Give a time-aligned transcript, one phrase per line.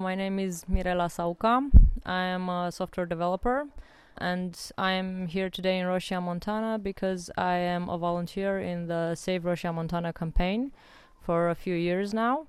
[0.00, 1.72] My name is Mirela Sauca.
[2.06, 3.66] I am a software developer
[4.16, 9.42] and I'm here today in Roșia, Montana because I am a volunteer in the Save
[9.42, 10.70] Roșia Montana campaign
[11.20, 12.46] for a few years now.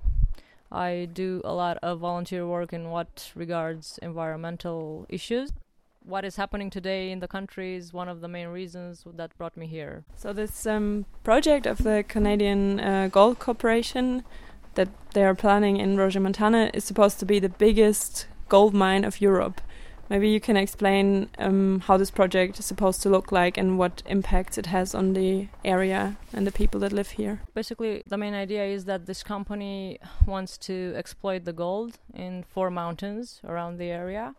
[0.72, 5.52] I do a lot of volunteer work in what regards environmental issues.
[6.06, 9.58] What is happening today in the country is one of the main reasons that brought
[9.58, 10.04] me here.
[10.16, 14.24] So, this um, project of the Canadian uh, Gold Corporation
[14.80, 19.04] that they are planning in Roșia Montana is supposed to be the biggest gold mine
[19.04, 19.60] of Europe.
[20.10, 24.02] Maybe you can explain um, how this project is supposed to look like and what
[24.06, 27.42] impacts it has on the area and the people that live here.
[27.54, 32.72] Basically, the main idea is that this company wants to exploit the gold in four
[32.72, 34.34] mountains around the area.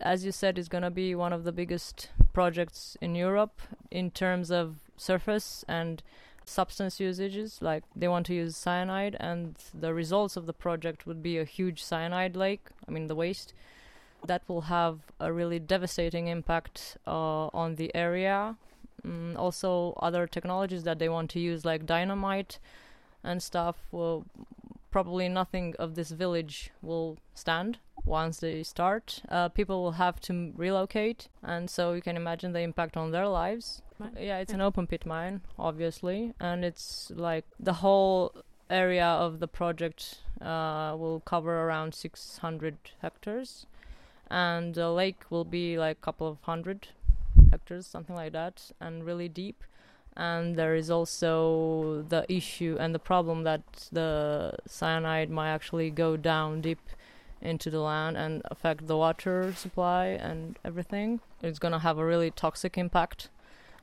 [0.00, 4.10] As you said, it's going to be one of the biggest projects in Europe in
[4.10, 6.02] terms of surface and
[6.44, 7.58] substance usages.
[7.60, 11.44] Like they want to use cyanide, and the results of the project would be a
[11.44, 12.66] huge cyanide lake.
[12.86, 13.54] I mean, the waste
[14.26, 18.56] that will have a really devastating impact uh, on the area.
[19.06, 22.58] Mm, also, other technologies that they want to use, like dynamite
[23.24, 24.26] and stuff, will
[24.90, 27.78] probably nothing of this village will stand
[28.10, 29.22] once they start.
[29.28, 33.28] Uh, people will have to relocate, and so you can imagine the impact on their
[33.28, 33.82] lives.
[34.18, 38.34] Yeah, it's an open pit mine, obviously, and it's like the whole
[38.68, 43.66] area of the project uh, will cover around 600 hectares
[44.30, 46.88] and the lake will be like a couple of hundred
[47.50, 49.64] hectares, something like that, and really deep.
[50.16, 56.16] And there is also the issue and the problem that the cyanide might actually go
[56.16, 56.80] down deep
[57.42, 61.20] into the land and affect the water supply and everything.
[61.42, 63.28] It's going to have a really toxic impact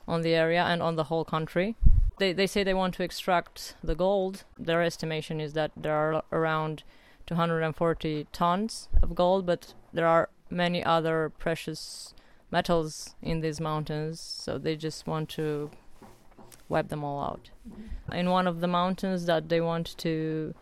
[0.08, 1.76] on the area and on the whole country.
[2.20, 4.44] They, they say they want to extract the gold.
[4.58, 6.84] Their estimation is that there are around
[7.28, 12.14] 240 tons of gold, but there are many other precious
[12.52, 15.70] metals in these mountains, so they just want to
[16.70, 17.50] wipe them all out.
[18.14, 20.54] In one of the mountains that they want to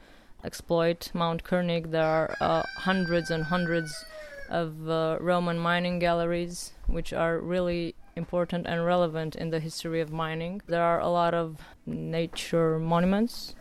[0.43, 4.05] exploit, Mount Cârnic, there are uh, hundreds and hundreds
[4.49, 10.11] of uh, Roman mining galleries, which are really important and relevant in the history of
[10.11, 10.61] mining.
[10.67, 13.55] There are a lot of nature monuments.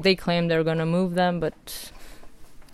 [0.00, 1.92] They claim they're going to move them, but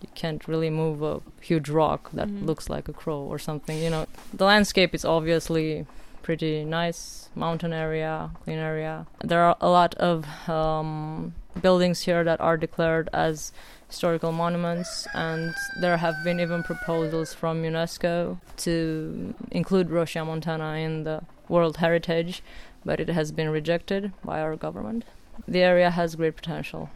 [0.01, 2.47] you can't really move a huge rock that mm-hmm.
[2.47, 3.79] looks like a crow or something.
[3.79, 5.87] You know, the landscape is obviously
[6.27, 9.07] pretty nice, mountain area, clean area.
[9.23, 13.53] There are a lot of um, buildings here that are declared as
[13.89, 21.05] historical monuments, and there have been even proposals from UNESCO to include Roșia Montana in
[21.05, 22.43] the World Heritage,
[22.85, 25.05] but it has been rejected by our government.
[25.47, 26.91] The area has great potential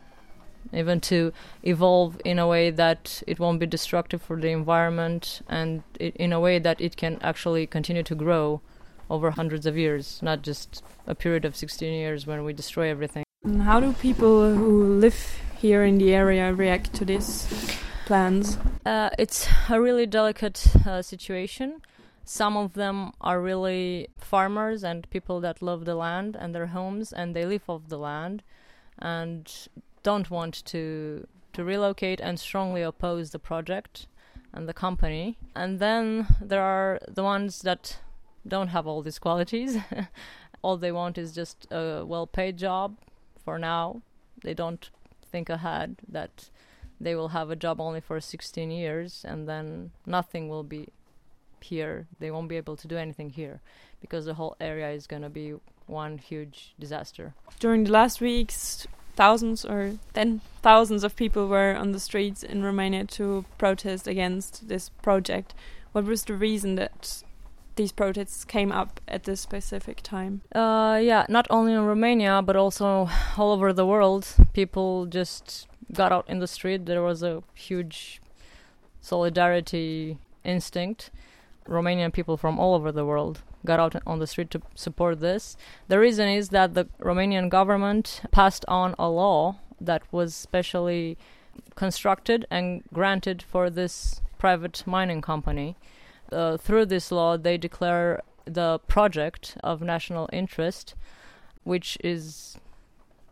[0.72, 5.82] even to evolve in a way that it won't be destructive for the environment and
[5.98, 8.60] in a way that it can actually continue to grow
[9.10, 13.24] over hundreds of years, not just a period of 16 years when we destroy everything.
[13.44, 17.46] And how do people who live here in the area react to these
[18.06, 18.56] plans?
[18.86, 21.82] Uh, it's a really delicate uh, situation.
[22.24, 27.12] Some of them are really farmers and people that love the land and their homes
[27.12, 28.42] and they live off the land
[28.98, 29.68] and
[30.02, 34.06] don't want to to relocate and strongly oppose the project
[34.52, 35.36] and the company.
[35.56, 37.98] And then there are the ones that
[38.46, 39.76] don't have all these qualities.
[40.62, 42.96] all they want is just a well-paid job
[43.44, 44.02] for now.
[44.42, 44.88] They don't
[45.30, 46.50] think ahead that
[47.00, 50.88] they will have a job only for 16 years and then nothing will be
[51.62, 52.06] here.
[52.18, 53.60] They won't be able to do anything here
[54.00, 55.54] because the whole area is going to be
[55.86, 57.34] one huge disaster.
[57.58, 58.86] During the last weeks,
[59.16, 64.68] thousands or then thousands of people were on the streets in Romania to protest against
[64.68, 65.54] this project.
[65.92, 67.22] What was the reason that
[67.80, 70.42] these protests came up at this specific time?
[70.54, 73.08] Uh, yeah, not only in Romania but also
[73.38, 74.26] all over the world.
[74.52, 76.84] People just got out in the street.
[76.84, 78.20] There was a huge
[79.00, 81.10] solidarity instinct.
[81.66, 85.56] Romanian people from all over the world got out on the street to support this.
[85.88, 91.16] The reason is that the Romanian government passed on a law that was specially
[91.76, 95.76] constructed and granted for this private mining company.
[96.32, 100.94] Uh, through this law, they declare the project of national interest,
[101.64, 102.58] which is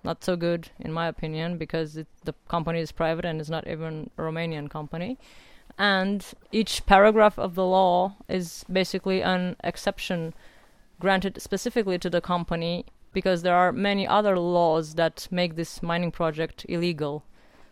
[0.04, 3.66] not so good in my opinion because it, the company is private and is not
[3.66, 5.18] even a Romanian company
[5.78, 10.34] and each paragraph of the law is basically an exception
[10.98, 16.10] granted specifically to the company because there are many other laws that make this mining
[16.10, 17.24] project illegal.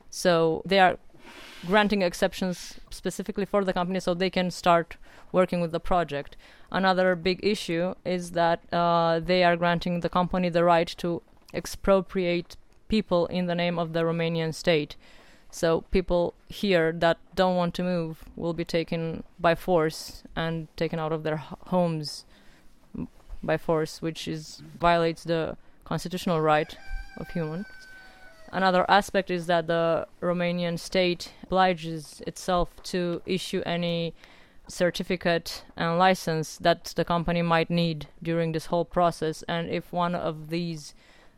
[0.09, 0.99] So they are
[1.67, 4.97] granting exceptions specifically for the company so they can start
[5.33, 6.37] working with the project.
[6.71, 11.23] Another big issue is that uh, they are granting the company the right to
[11.55, 12.57] expropriate
[12.89, 14.97] people in the name of the Romanian state.
[15.51, 20.99] So people here that don't want to move will be taken by force and taken
[20.99, 22.25] out of their homes
[23.43, 26.77] by force, which is violates the constitutional right
[27.17, 27.67] of humans.
[28.53, 34.15] Another aspect is that the Romanian state obliges itself to issue any
[34.69, 39.43] certificate and license that the company might need during this whole process.
[39.49, 40.95] And if one of these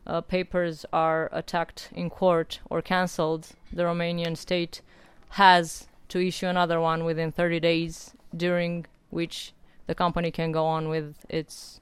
[0.07, 4.81] uh, papers are attacked in court or cancelled, the Romanian state
[5.29, 9.53] has to issue another one within 30 days, during which
[9.87, 11.81] the company can go on with its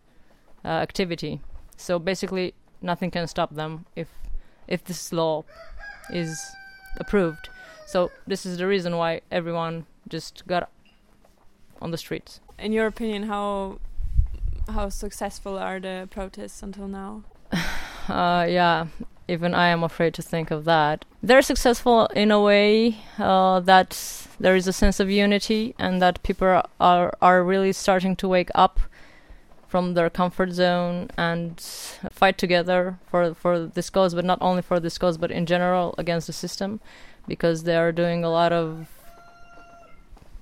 [0.65, 1.41] uh, activity.
[1.77, 4.07] So basically, nothing can stop them if
[4.67, 5.43] if this law
[6.09, 6.55] is
[6.97, 7.49] approved.
[7.85, 10.69] So this is the reason why everyone just got
[11.81, 12.39] on the streets.
[12.59, 13.79] In your opinion, how
[14.69, 17.23] how successful are the protests until now?
[18.09, 18.87] uh, yeah,
[19.27, 21.05] even I am afraid to think of that.
[21.23, 26.21] They're successful in a way uh, that there is a sense of unity and that
[26.23, 28.79] people are are really starting to wake up
[29.67, 31.59] from their comfort zone and
[32.11, 35.93] fight together for for this cause, but not only for this cause, but in general
[35.97, 36.79] against the system,
[37.27, 38.87] because they are doing a lot of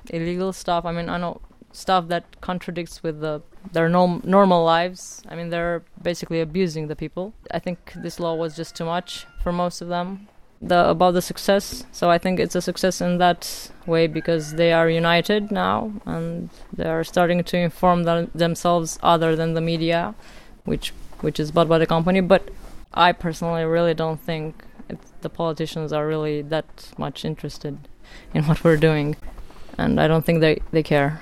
[0.09, 0.85] illegal stuff.
[0.85, 1.41] I mean, I know
[1.71, 3.41] stuff that contradicts with the
[3.73, 5.23] their norm, normal lives.
[5.27, 7.33] I mean, they're basically abusing the people.
[7.51, 10.27] I think this law was just too much for most of them.
[10.61, 14.71] The about the success, so I think it's a success in that way because they
[14.71, 20.15] are united now and they are starting to inform them, themselves other than the media,
[20.63, 22.21] which which is bought by the company.
[22.21, 22.49] But
[22.93, 24.63] I personally really don't think
[25.21, 27.77] the politicians are really that much interested
[28.33, 29.17] in what we're doing,
[29.77, 31.21] and I don't think they they care.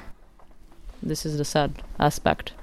[1.02, 2.54] This is the sad aspect.